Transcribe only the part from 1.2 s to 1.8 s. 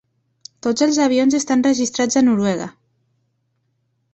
estan